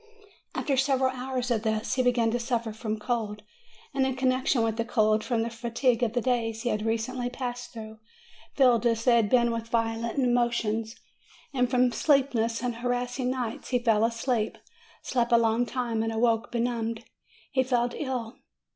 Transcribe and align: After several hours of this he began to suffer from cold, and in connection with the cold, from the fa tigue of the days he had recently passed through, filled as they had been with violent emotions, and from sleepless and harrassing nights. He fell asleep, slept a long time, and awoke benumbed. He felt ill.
After 0.55 0.75
several 0.77 1.11
hours 1.11 1.51
of 1.51 1.61
this 1.61 1.93
he 1.93 2.01
began 2.01 2.31
to 2.31 2.39
suffer 2.39 2.73
from 2.73 2.97
cold, 2.97 3.43
and 3.93 4.03
in 4.03 4.15
connection 4.15 4.63
with 4.63 4.77
the 4.77 4.83
cold, 4.83 5.23
from 5.23 5.43
the 5.43 5.51
fa 5.51 5.69
tigue 5.69 6.01
of 6.01 6.13
the 6.13 6.21
days 6.21 6.63
he 6.63 6.69
had 6.69 6.83
recently 6.83 7.29
passed 7.29 7.71
through, 7.71 7.99
filled 8.55 8.87
as 8.87 9.03
they 9.03 9.15
had 9.15 9.29
been 9.29 9.51
with 9.51 9.67
violent 9.67 10.17
emotions, 10.17 10.95
and 11.53 11.69
from 11.69 11.91
sleepless 11.91 12.63
and 12.63 12.77
harrassing 12.77 13.29
nights. 13.29 13.69
He 13.69 13.77
fell 13.77 14.03
asleep, 14.03 14.57
slept 15.03 15.31
a 15.31 15.37
long 15.37 15.67
time, 15.67 16.01
and 16.01 16.11
awoke 16.11 16.51
benumbed. 16.51 17.05
He 17.51 17.61
felt 17.61 17.93
ill. 17.95 18.37